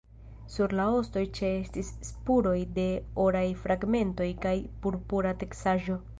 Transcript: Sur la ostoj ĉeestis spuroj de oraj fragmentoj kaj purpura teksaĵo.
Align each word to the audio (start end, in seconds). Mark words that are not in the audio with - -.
Sur 0.51 0.71
la 0.77 0.85
ostoj 1.01 1.21
ĉeestis 1.39 1.91
spuroj 2.07 2.55
de 2.79 2.87
oraj 3.27 3.45
fragmentoj 3.67 4.31
kaj 4.49 4.57
purpura 4.87 5.39
teksaĵo. 5.45 6.03